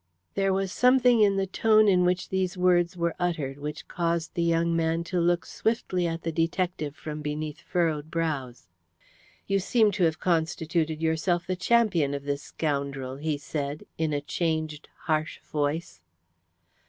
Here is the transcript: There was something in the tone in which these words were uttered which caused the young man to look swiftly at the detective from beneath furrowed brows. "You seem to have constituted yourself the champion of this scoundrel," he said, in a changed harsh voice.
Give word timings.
There 0.33 0.51
was 0.51 0.71
something 0.71 1.21
in 1.21 1.35
the 1.37 1.45
tone 1.45 1.87
in 1.87 2.03
which 2.05 2.29
these 2.29 2.57
words 2.57 2.97
were 2.97 3.13
uttered 3.19 3.59
which 3.59 3.87
caused 3.87 4.33
the 4.33 4.41
young 4.41 4.75
man 4.75 5.03
to 5.03 5.19
look 5.19 5.45
swiftly 5.45 6.07
at 6.07 6.23
the 6.23 6.31
detective 6.31 6.95
from 6.95 7.21
beneath 7.21 7.61
furrowed 7.61 8.09
brows. 8.09 8.67
"You 9.45 9.59
seem 9.59 9.91
to 9.91 10.03
have 10.05 10.19
constituted 10.19 11.03
yourself 11.03 11.45
the 11.45 11.55
champion 11.55 12.15
of 12.15 12.23
this 12.23 12.41
scoundrel," 12.41 13.17
he 13.17 13.37
said, 13.37 13.83
in 13.99 14.11
a 14.11 14.21
changed 14.21 14.89
harsh 15.01 15.39
voice. 15.43 16.01